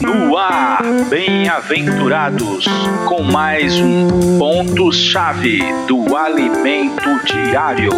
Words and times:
No 0.00 0.36
ar, 0.36 0.84
bem-aventurados, 1.08 2.64
com 3.08 3.24
mais 3.24 3.74
um 3.80 4.38
ponto-chave 4.38 5.58
do 5.88 6.16
alimento 6.16 7.02
diário. 7.24 7.90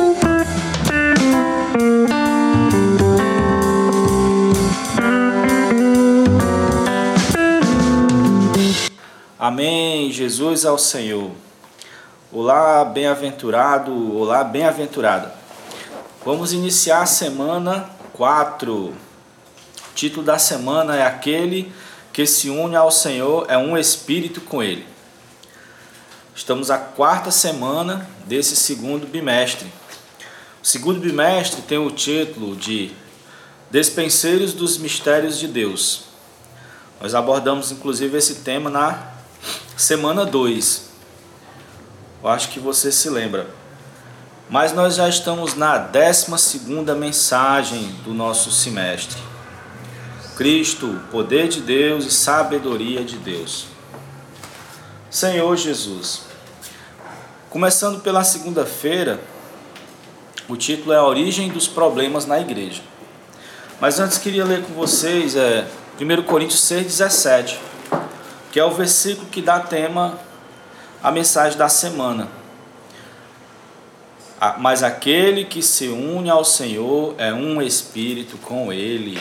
Amém. 9.39 10.11
Jesus 10.11 10.65
ao 10.65 10.79
Senhor. 10.79 11.31
Olá, 12.33 12.87
bem-aventurado. 12.87 14.17
Olá, 14.17 14.43
bem-aventurada. 14.43 15.35
Vamos 16.25 16.55
iniciar 16.55 17.03
a 17.03 17.07
semana 17.07 17.91
4. 18.15 19.06
Título 19.97 20.27
da 20.27 20.39
semana 20.39 20.95
é 20.95 21.07
Aquele 21.07 21.73
que 22.13 22.27
se 22.27 22.51
une 22.51 22.77
ao 22.77 22.91
Senhor 22.91 23.47
é 23.49 23.57
um 23.57 23.79
espírito 23.79 24.43
com 24.43 24.63
ele. 24.63 24.87
Estamos 26.35 26.71
a 26.71 26.77
quarta 26.77 27.31
semana 27.31 28.07
desse 28.27 28.55
segundo 28.57 29.07
bimestre. 29.07 29.67
O 30.63 30.67
segundo 30.67 31.01
bimestre 31.01 31.63
tem 31.63 31.79
o 31.79 31.91
título 31.91 32.55
de 32.55 32.93
Despenseiros 33.71 34.53
dos 34.53 34.77
Mistérios 34.77 35.39
de 35.39 35.49
Deus. 35.49 36.03
Nós 37.01 37.15
abordamos 37.15 37.73
inclusive 37.73 38.19
esse 38.19 38.35
tema 38.37 38.69
na 38.69 39.15
semana 39.79 40.27
2. 40.27 40.91
Eu 42.23 42.29
acho 42.29 42.51
que 42.51 42.61
você 42.61 42.93
se 42.93 43.09
lembra. 43.09 43.47
Mas 44.51 44.75
nós 44.75 44.95
já 44.95 45.09
estamos 45.09 45.55
na 45.55 45.79
12 45.79 46.39
segunda 46.39 46.95
mensagem 46.95 47.93
do 48.05 48.13
nosso 48.13 48.53
semestre. 48.53 49.36
Cristo, 50.37 51.01
poder 51.11 51.49
de 51.49 51.61
Deus 51.61 52.05
e 52.05 52.11
sabedoria 52.11 53.03
de 53.03 53.17
Deus. 53.17 53.67
Senhor 55.11 55.57
Jesus. 55.57 56.23
Começando 57.51 58.01
pela 58.01 58.23
segunda-feira, 58.23 59.19
o 60.49 60.57
título 60.57 60.93
é 60.93 60.97
A 60.97 61.05
Origem 61.05 61.49
dos 61.49 61.67
Problemas 61.67 62.27
na 62.27 62.39
Igreja. 62.39 62.83
Mas 63.81 63.99
antes 63.99 64.19
queria 64.19 64.45
ler 64.45 64.63
com 64.63 64.75
vocês 64.75 65.35
é, 65.35 65.67
1 66.01 66.23
Coríntios 66.23 66.61
6,17 66.61 67.57
que 68.57 68.61
é 68.61 68.65
o 68.65 68.71
versículo 68.71 69.29
que 69.29 69.43
dá 69.43 69.61
tema 69.61 70.19
à 71.03 71.13
mensagem 71.13 71.59
da 71.59 71.69
semana. 71.69 72.27
Mas 74.57 74.83
aquele 74.83 75.45
que 75.45 75.61
se 75.61 75.89
une 75.89 76.31
ao 76.31 76.43
Senhor 76.43 77.15
é 77.19 77.35
um 77.35 77.61
espírito 77.61 78.39
com 78.39 78.73
Ele. 78.73 79.19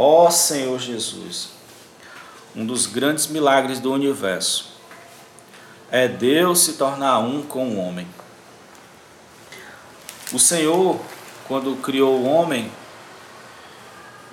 Ó 0.00 0.30
Senhor 0.30 0.78
Jesus, 0.78 1.48
um 2.54 2.64
dos 2.64 2.86
grandes 2.86 3.26
milagres 3.26 3.80
do 3.80 3.92
universo 3.92 4.66
é 5.90 6.06
Deus 6.06 6.60
se 6.60 6.74
tornar 6.74 7.18
um 7.18 7.42
com 7.42 7.70
o 7.70 7.78
homem. 7.78 8.06
O 10.32 10.38
Senhor, 10.38 11.00
quando 11.48 11.74
criou 11.82 12.14
o 12.14 12.26
homem, 12.26 12.70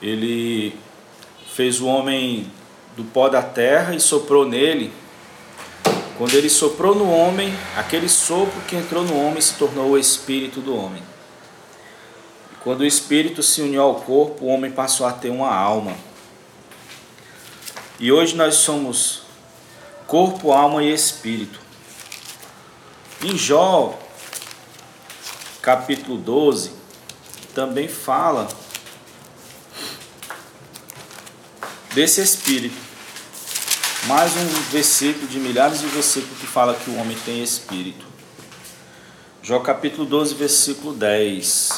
ele 0.04 0.78
fez 1.52 1.82
o 1.82 1.88
homem 1.88 2.52
do 2.96 3.04
pó 3.04 3.28
da 3.28 3.42
terra 3.42 3.96
e 3.96 4.00
soprou 4.00 4.48
nele. 4.48 4.94
Quando 6.20 6.36
ele 6.36 6.48
soprou 6.48 6.94
no 6.94 7.10
homem, 7.10 7.52
aquele 7.76 8.08
sopro 8.08 8.62
que 8.68 8.76
entrou 8.76 9.04
no 9.04 9.20
homem 9.20 9.42
se 9.42 9.56
tornou 9.56 9.94
o 9.94 9.98
espírito 9.98 10.62
do 10.62 10.78
homem. 10.78 11.02
Quando 12.66 12.82
o 12.82 12.86
espírito 12.86 13.44
se 13.44 13.62
uniu 13.62 13.84
ao 13.84 13.94
corpo, 13.94 14.46
o 14.46 14.48
homem 14.48 14.72
passou 14.72 15.06
a 15.06 15.14
ter 15.14 15.30
uma 15.30 15.54
alma. 15.54 15.96
E 18.00 18.12
hoje 18.12 18.36
nós 18.36 18.56
somos 18.56 19.22
corpo, 20.08 20.52
alma 20.52 20.84
e 20.84 20.92
espírito. 20.92 21.60
Em 23.24 23.38
Jó, 23.38 23.96
capítulo 25.62 26.18
12, 26.18 26.72
também 27.54 27.88
fala 27.88 28.48
desse 31.94 32.20
espírito. 32.20 32.76
Mais 34.08 34.36
um 34.36 34.48
versículo 34.72 35.28
de 35.28 35.40
milhares 35.40 35.82
de 35.82 35.86
versículos 35.86 36.40
que 36.40 36.48
fala 36.48 36.74
que 36.74 36.90
o 36.90 36.96
homem 36.96 37.16
tem 37.26 37.44
espírito. 37.44 38.08
Jó 39.44 39.60
capítulo 39.60 40.08
12, 40.08 40.34
versículo 40.34 40.96
10. 40.96 41.75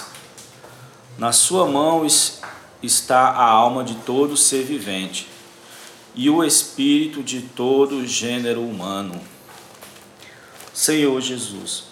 Na 1.18 1.32
sua 1.32 1.66
mão 1.66 2.06
está 2.82 3.30
a 3.30 3.44
alma 3.44 3.84
de 3.84 3.96
todo 3.96 4.38
ser 4.38 4.64
vivente 4.64 5.28
e 6.14 6.30
o 6.30 6.44
espírito 6.44 7.24
de 7.24 7.42
todo 7.42 8.06
gênero 8.06 8.62
humano. 8.62 9.20
Senhor 10.74 11.20
Jesus. 11.22 11.86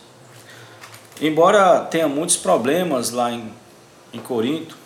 Embora 1.19 1.79
tenha 1.79 2.07
muitos 2.07 2.37
problemas 2.37 3.11
lá 3.11 3.31
em, 3.31 3.51
em 4.13 4.19
Corinto, 4.19 4.77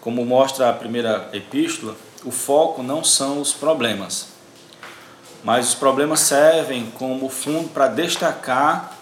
como 0.00 0.24
mostra 0.24 0.70
a 0.70 0.72
primeira 0.72 1.28
epístola, 1.32 1.96
o 2.24 2.30
foco 2.30 2.82
não 2.82 3.02
são 3.02 3.40
os 3.40 3.52
problemas 3.52 4.36
mas 5.46 5.68
os 5.68 5.74
problemas 5.76 6.18
servem 6.18 6.90
como 6.90 7.28
fundo 7.28 7.68
para 7.68 7.86
destacar 7.86 8.98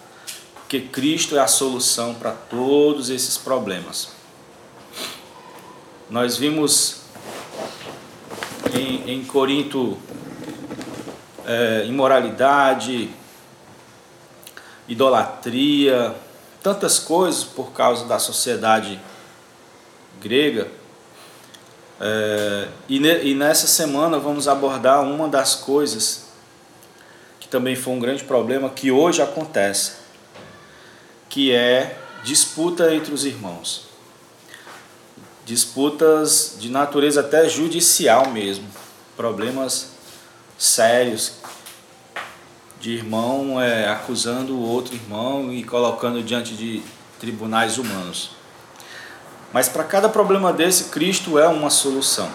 que 0.69 0.79
Cristo 0.79 1.39
é 1.39 1.41
a 1.41 1.47
solução 1.47 2.13
para 2.13 2.33
todos 2.33 3.09
esses 3.09 3.39
problemas. 3.39 4.11
Nós 6.11 6.37
vimos 6.37 7.03
em, 8.75 9.13
em 9.13 9.25
Corinto 9.25 9.99
é, 11.47 11.85
imoralidade, 11.87 13.11
idolatria, 14.87 16.15
tantas 16.63 16.99
coisas 16.99 17.45
por 17.45 17.73
causa 17.73 18.07
da 18.07 18.19
sociedade 18.19 19.01
grega. 20.21 20.69
É, 22.01 22.69
e, 22.89 22.99
ne, 22.99 23.25
e 23.25 23.35
nessa 23.35 23.67
semana 23.67 24.19
vamos 24.19 24.49
abordar 24.49 25.03
uma 25.03 25.29
das 25.29 25.55
coisas 25.55 26.25
também 27.55 27.77
foi 27.77 27.93
um 27.93 28.01
grande 28.01 28.25
problema 28.25 28.69
que 28.69 28.91
hoje 28.91 29.23
acontece, 29.23 29.93
que 31.29 31.53
é 31.53 31.97
disputa 32.25 32.93
entre 32.93 33.15
os 33.15 33.25
irmãos. 33.25 33.87
Disputas 35.45 36.57
de 36.59 36.71
natureza 36.71 37.21
até 37.21 37.49
judicial 37.49 38.31
mesmo, 38.31 38.67
problemas 39.15 39.91
sérios 40.57 41.35
de 42.81 42.93
irmão 42.93 43.61
é, 43.61 43.89
acusando 43.89 44.55
o 44.55 44.63
outro 44.63 44.95
irmão 44.95 45.53
e 45.53 45.63
colocando 45.63 46.23
diante 46.23 46.55
de 46.55 46.83
tribunais 47.21 47.79
humanos. 47.79 48.31
Mas 49.53 49.69
para 49.69 49.85
cada 49.85 50.09
problema 50.09 50.53
desse, 50.53 50.85
Cristo 50.85 51.39
é 51.39 51.47
uma 51.47 51.71
solução. 51.71 52.31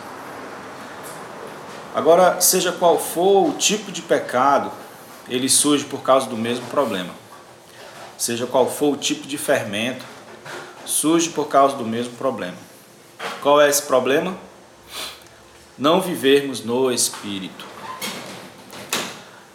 Agora, 1.93 2.39
seja 2.39 2.71
qual 2.71 2.99
for 2.99 3.49
o 3.49 3.53
tipo 3.53 3.91
de 3.91 4.01
pecado, 4.01 4.71
ele 5.27 5.49
surge 5.49 5.83
por 5.85 6.01
causa 6.01 6.27
do 6.27 6.37
mesmo 6.37 6.65
problema. 6.67 7.13
Seja 8.17 8.45
qual 8.45 8.69
for 8.69 8.93
o 8.93 8.97
tipo 8.97 9.27
de 9.27 9.37
fermento, 9.37 10.05
surge 10.85 11.29
por 11.29 11.47
causa 11.47 11.75
do 11.75 11.85
mesmo 11.85 12.13
problema. 12.13 12.68
Qual 13.41 13.61
é 13.61 13.69
esse 13.69 13.83
problema? 13.83 14.37
Não 15.77 16.01
vivermos 16.01 16.63
no 16.63 16.91
espírito. 16.91 17.65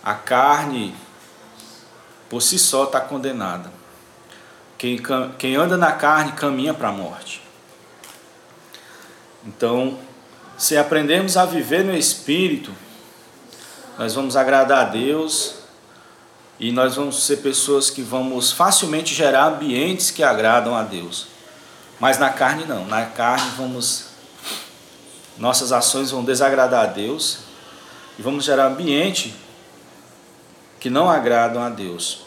A 0.03 0.15
carne 0.15 0.95
por 2.29 2.41
si 2.41 2.59
só 2.59 2.85
está 2.85 3.01
condenada. 3.01 3.71
Quem, 4.79 4.99
quem 5.39 5.57
anda 5.57 5.77
na 5.77 5.93
carne 5.93 6.33
caminha 6.33 6.73
para 6.73 6.89
a 6.89 6.93
morte. 6.93 7.43
Então, 9.47 9.99
se 10.57 10.77
aprendermos 10.77 11.37
a 11.37 11.45
viver 11.45 11.85
no 11.85 11.95
espírito, 11.95 12.73
nós 13.99 14.15
vamos 14.15 14.37
agradar 14.37 14.87
a 14.87 14.91
Deus 14.91 15.57
e 16.59 16.73
nós 16.73 16.97
vamos 16.97 17.25
ser 17.25 17.39
pessoas 17.39 17.91
que 17.91 18.03
vamos 18.03 18.53
facilmente 18.53 19.15
gerar 19.15 19.47
ambientes 19.47 20.11
que 20.11 20.23
agradam 20.23 20.75
a 20.75 20.83
Deus. 20.83 21.34
Mas 22.01 22.19
na 22.19 22.31
carne 22.31 22.65
não, 22.65 22.87
na 22.87 23.07
carne 23.07 23.51
vamos 23.57 24.07
nossas 25.37 25.73
ações 25.73 26.11
vão 26.11 26.25
desagradar 26.25 26.85
a 26.85 26.87
Deus 26.87 27.39
e 28.19 28.23
vamos 28.23 28.45
gerar 28.45 28.67
ambiente 28.67 29.35
que 30.79 30.89
não 30.89 31.11
agradam 31.11 31.63
a 31.63 31.69
Deus. 31.69 32.23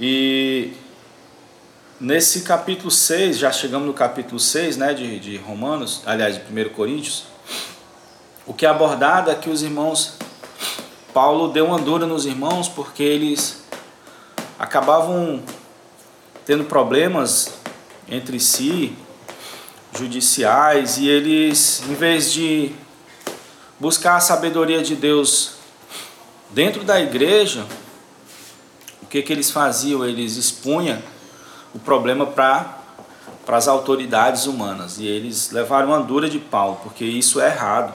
E 0.00 0.72
nesse 2.00 2.42
capítulo 2.42 2.90
6, 2.90 3.38
já 3.38 3.52
chegamos 3.52 3.86
no 3.86 3.92
capítulo 3.92 4.38
6 4.38 4.76
né, 4.76 4.94
de, 4.94 5.18
de 5.18 5.36
Romanos, 5.36 6.02
aliás, 6.06 6.36
de 6.36 6.42
1 6.42 6.70
Coríntios, 6.70 7.24
o 8.46 8.54
que 8.54 8.64
é 8.64 8.68
abordado 8.68 9.30
é 9.30 9.34
que 9.34 9.50
os 9.50 9.62
irmãos 9.62 10.14
Paulo 11.12 11.48
deu 11.48 11.66
uma 11.66 11.78
dura 11.78 12.06
nos 12.06 12.24
irmãos 12.24 12.68
porque 12.68 13.02
eles 13.02 13.62
acabavam 14.58 15.42
tendo 16.46 16.64
problemas 16.64 17.58
entre 18.10 18.40
si 18.40 18.96
judiciais 19.96 20.98
e 20.98 21.08
eles, 21.08 21.82
em 21.88 21.94
vez 21.94 22.32
de 22.32 22.72
buscar 23.78 24.16
a 24.16 24.20
sabedoria 24.20 24.82
de 24.82 24.94
Deus 24.94 25.52
dentro 26.50 26.84
da 26.84 27.00
igreja, 27.00 27.66
o 29.02 29.06
que, 29.06 29.22
que 29.22 29.32
eles 29.32 29.50
faziam? 29.50 30.04
Eles 30.04 30.36
expunham 30.36 31.02
o 31.74 31.78
problema 31.78 32.26
para 32.26 32.78
para 33.48 33.56
as 33.56 33.66
autoridades 33.66 34.44
humanas 34.44 34.98
e 34.98 35.06
eles 35.06 35.52
levaram 35.52 35.88
uma 35.88 36.00
dura 36.00 36.28
de 36.28 36.38
pau, 36.38 36.82
porque 36.82 37.02
isso 37.02 37.40
é 37.40 37.46
errado. 37.46 37.94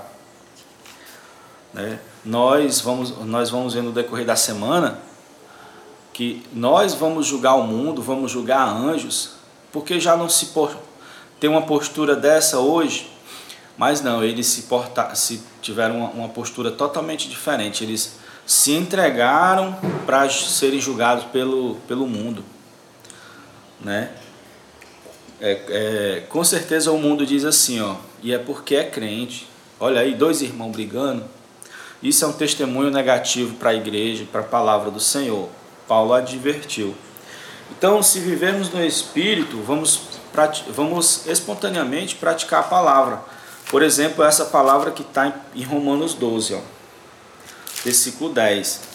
Né? 1.71 2.00
Nós, 2.25 2.81
vamos, 2.81 3.16
nós 3.19 3.51
vamos 3.51 3.75
ver 3.75 3.83
no 3.83 3.92
decorrer 3.92 4.25
da 4.25 4.36
semana 4.36 4.98
que 6.12 6.44
nós 6.51 6.95
vamos 6.95 7.27
julgar 7.27 7.54
o 7.54 7.68
mundo, 7.68 8.01
vamos 8.01 8.31
julgar 8.31 8.68
anjos, 8.68 9.33
porque 9.74 10.00
já 10.00 10.16
não 10.16 10.30
se 10.30 10.48
por, 10.48 10.78
tem 11.40 11.50
uma 11.50 11.64
postura 11.64 12.16
dessa 12.16 12.60
hoje, 12.60 13.12
mas 13.78 14.02
não, 14.02 14.24
eles 14.24 14.46
se, 14.46 14.64
porta, 14.64 15.14
se 15.16 15.42
tiveram 15.62 15.98
uma, 15.98 16.10
uma 16.12 16.30
postura 16.30 16.72
totalmente 16.72 17.28
diferente, 17.28 17.84
eles 17.84 18.18
se 18.46 18.72
entregaram 18.72 19.75
para 20.06 20.30
serem 20.30 20.80
julgados 20.80 21.25
pelo, 21.25 21.75
pelo 21.88 22.08
mundo, 22.08 22.46
né? 23.81 24.12
É, 25.42 25.60
é, 25.68 26.24
com 26.30 26.42
certeza 26.44 26.92
o 26.92 26.98
mundo 26.98 27.26
diz 27.26 27.44
assim, 27.44 27.81
ó, 27.81 27.96
e 28.22 28.31
é 28.34 28.38
porque 28.38 28.76
é 28.76 28.84
crente. 28.86 29.46
Olha 29.78 30.00
aí, 30.00 30.14
dois 30.14 30.42
irmãos 30.42 30.72
brigando. 30.72 31.26
Isso 32.02 32.24
é 32.24 32.28
um 32.28 32.31
testemunho 32.31 32.90
negativo 32.90 33.56
para 33.56 33.72
a 33.72 33.74
igreja, 33.74 34.26
para 34.31 34.40
a 34.40 34.46
palavra 34.46 34.90
do 34.90 35.02
Senhor. 35.02 35.50
Paulo 35.86 36.14
advertiu. 36.14 36.96
Então, 37.71 38.01
se 38.01 38.19
vivermos 38.19 38.69
no 38.69 38.83
Espírito, 38.83 39.62
vamos, 39.62 40.01
vamos 40.69 41.25
espontaneamente 41.27 42.15
praticar 42.15 42.62
a 42.62 42.63
palavra. 42.63 43.21
Por 43.69 43.81
exemplo, 43.81 44.24
essa 44.24 44.45
palavra 44.45 44.92
que 44.92 45.01
está 45.01 45.33
em 45.56 45.63
Romanos 45.63 46.13
12, 46.13 46.54
ó, 46.56 46.60
versículo 47.83 48.33
10. 48.33 48.94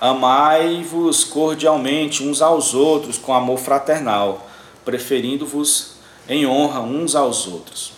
Amai-vos 0.00 1.24
cordialmente 1.24 2.22
uns 2.22 2.40
aos 2.40 2.74
outros 2.74 3.18
com 3.18 3.34
amor 3.34 3.58
fraternal, 3.58 4.48
preferindo-vos 4.84 5.94
em 6.28 6.46
honra 6.46 6.80
uns 6.80 7.14
aos 7.14 7.46
outros. 7.46 7.92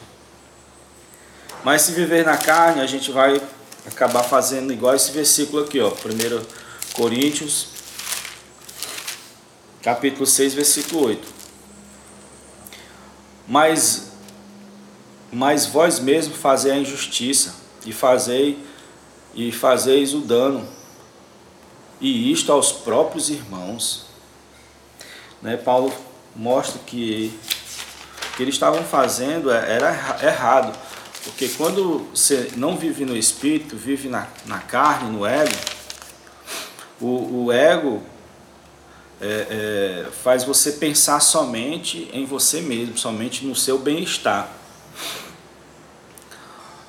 Mas 1.63 1.83
se 1.83 1.93
viver 1.93 2.25
na 2.25 2.37
carne, 2.37 2.81
a 2.81 2.87
gente 2.87 3.13
vai 3.13 3.41
acabar 3.87 4.23
fazendo 4.23 4.73
igual 4.73 4.95
esse 4.95 5.13
versículo 5.13 5.63
aqui, 5.63 5.81
ó, 5.81 5.91
1 5.91 6.62
Coríntios, 6.93 7.69
capítulo 9.83 10.27
6, 10.27 10.55
versículo 10.55 11.07
8. 11.07 11.29
Mas, 13.49 14.13
mas 15.33 15.67
vós 15.67 15.99
mesmos 15.99 16.37
fazei 16.37 16.73
a 16.73 16.77
injustiça 16.77 17.55
e 17.87 17.93
fazei 17.93 18.59
e 19.35 19.51
fazeis 19.51 20.13
o 20.13 20.21
dano 20.21 20.69
e 22.01 22.31
isto 22.31 22.53
aos 22.53 22.73
próprios 22.73 23.31
irmãos. 23.31 24.07
Né? 25.41 25.57
Paulo 25.57 25.93
mostra 26.37 26.81
que 26.85 27.33
o 28.33 28.37
que 28.37 28.43
eles 28.43 28.55
estavam 28.55 28.83
fazendo 28.85 29.51
é, 29.51 29.77
era 29.77 30.19
errado, 30.23 30.77
porque 31.25 31.49
quando 31.49 32.09
você 32.15 32.51
não 32.57 32.77
vive 32.77 33.05
no 33.05 33.17
espírito, 33.17 33.77
vive 33.77 34.09
na, 34.09 34.27
na 34.47 34.59
carne, 34.59 35.11
no 35.11 35.25
ego, 35.25 35.55
o, 37.03 37.45
o 37.47 37.53
ego 37.53 38.03
é, 39.21 40.07
é, 40.07 40.11
faz 40.11 40.45
você 40.45 40.73
pensar 40.73 41.21
somente 41.21 42.09
em 42.13 42.25
você 42.25 42.61
mesmo, 42.61 42.97
somente 42.97 43.45
no 43.45 43.55
seu 43.55 43.79
bem-estar. 43.79 44.51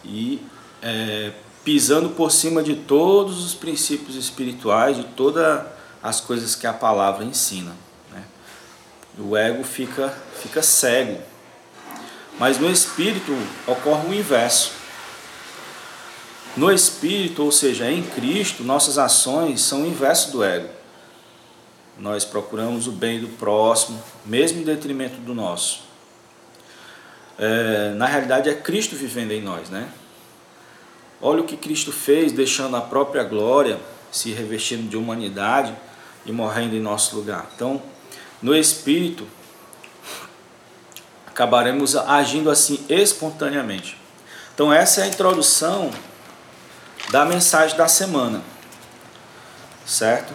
E 0.05 0.41
é, 0.81 1.31
pisando 1.63 2.09
por 2.09 2.31
cima 2.31 2.61
de 2.61 2.75
todos 2.75 3.43
os 3.43 3.53
princípios 3.53 4.15
espirituais, 4.15 4.97
de 4.97 5.03
todas 5.03 5.65
as 6.01 6.21
coisas 6.21 6.55
que 6.55 6.67
a 6.67 6.73
palavra 6.73 7.23
ensina. 7.23 7.75
Né? 8.11 8.23
O 9.17 9.35
ego 9.35 9.63
fica, 9.63 10.15
fica 10.41 10.61
cego. 10.61 11.21
Mas 12.39 12.59
no 12.59 12.69
espírito 12.69 13.31
ocorre 13.65 14.09
o 14.09 14.13
inverso. 14.13 14.82
No 16.55 16.71
espírito, 16.71 17.43
ou 17.43 17.51
seja, 17.51 17.89
em 17.89 18.03
Cristo, 18.03 18.63
nossas 18.63 18.99
ações 18.99 19.61
são 19.61 19.83
o 19.83 19.87
inverso 19.87 20.31
do 20.31 20.43
ego. 20.43 20.69
Nós 21.97 22.23
procuramos 22.23 22.87
o 22.87 22.91
bem 22.91 23.19
do 23.19 23.27
próximo, 23.27 24.01
mesmo 24.25 24.61
em 24.61 24.63
detrimento 24.63 25.17
do 25.17 25.33
nosso. 25.33 25.81
É, 27.39 27.93
na 27.95 28.05
realidade, 28.05 28.49
é 28.49 28.53
Cristo 28.53 28.95
vivendo 28.95 29.31
em 29.31 29.41
nós, 29.41 29.69
né? 29.69 29.89
Olha 31.19 31.41
o 31.41 31.45
que 31.45 31.57
Cristo 31.57 31.91
fez, 31.91 32.31
deixando 32.31 32.75
a 32.75 32.81
própria 32.81 33.23
glória, 33.23 33.79
se 34.11 34.31
revestindo 34.31 34.87
de 34.87 34.95
humanidade 34.95 35.75
e 36.25 36.31
morrendo 36.31 36.75
em 36.75 36.79
nosso 36.79 37.15
lugar. 37.15 37.49
Então, 37.55 37.81
no 38.41 38.55
Espírito, 38.55 39.25
acabaremos 41.25 41.95
agindo 41.95 42.51
assim 42.51 42.85
espontaneamente. 42.87 43.97
Então, 44.53 44.71
essa 44.71 45.01
é 45.01 45.05
a 45.05 45.07
introdução 45.07 45.89
da 47.13 47.25
mensagem 47.25 47.77
da 47.77 47.87
semana, 47.87 48.41
certo? 49.85 50.33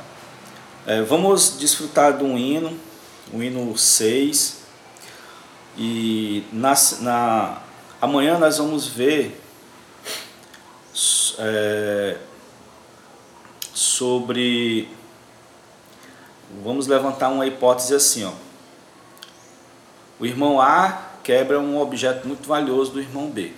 É, 0.86 1.02
vamos 1.02 1.58
desfrutar 1.58 2.16
de 2.16 2.22
um 2.22 2.38
hino, 2.38 2.78
o 3.32 3.42
hino 3.42 3.76
6, 3.76 4.58
e 5.76 6.44
na, 6.52 6.74
na, 7.00 7.58
amanhã 8.00 8.38
nós 8.38 8.58
vamos 8.58 8.86
ver 8.86 9.40
é, 11.40 12.16
sobre. 13.74 14.88
Vamos 16.62 16.86
levantar 16.86 17.30
uma 17.30 17.44
hipótese 17.44 17.92
assim, 17.92 18.24
ó. 18.24 18.32
O 20.20 20.24
irmão 20.24 20.60
A 20.60 21.08
quebra 21.24 21.58
um 21.58 21.80
objeto 21.80 22.28
muito 22.28 22.46
valioso 22.46 22.92
do 22.92 23.00
irmão 23.00 23.28
B. 23.28 23.52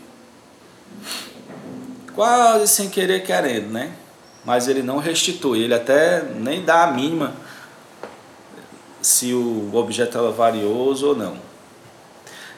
Quase 2.20 2.68
sem 2.68 2.90
querer 2.90 3.22
querendo, 3.22 3.70
né? 3.70 3.92
Mas 4.44 4.68
ele 4.68 4.82
não 4.82 4.98
restitui, 4.98 5.62
ele 5.62 5.72
até 5.72 6.22
nem 6.22 6.62
dá 6.62 6.84
a 6.84 6.88
mínima 6.88 7.32
se 9.00 9.32
o 9.32 9.74
objeto 9.74 10.18
é 10.18 10.30
valioso 10.30 11.08
ou 11.08 11.16
não. 11.16 11.38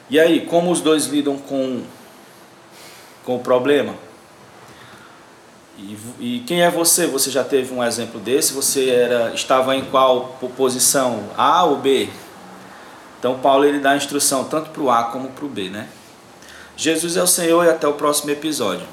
E 0.09 0.19
aí, 0.19 0.45
como 0.45 0.69
os 0.69 0.81
dois 0.81 1.05
lidam 1.05 1.37
com, 1.37 1.81
com 3.23 3.37
o 3.37 3.39
problema? 3.39 3.95
E, 5.77 5.97
e, 6.19 6.39
quem 6.45 6.61
é 6.61 6.69
você? 6.69 7.07
Você 7.07 7.31
já 7.31 7.45
teve 7.45 7.73
um 7.73 7.81
exemplo 7.81 8.19
desse? 8.19 8.51
Você 8.51 8.89
era 8.89 9.33
estava 9.33 9.77
em 9.77 9.85
qual 9.85 10.37
posição? 10.57 11.23
A 11.37 11.63
ou 11.63 11.77
B? 11.77 12.09
Então 13.17 13.39
Paulo 13.39 13.63
ele 13.63 13.79
dá 13.79 13.95
instrução 13.95 14.43
tanto 14.43 14.71
para 14.71 14.83
o 14.83 14.91
A 14.91 15.05
como 15.05 15.29
para 15.29 15.45
o 15.45 15.47
B, 15.47 15.69
né? 15.69 15.87
Jesus 16.75 17.15
é 17.15 17.23
o 17.23 17.27
Senhor 17.27 17.63
e 17.63 17.69
até 17.69 17.87
o 17.87 17.93
próximo 17.93 18.29
episódio. 18.29 18.85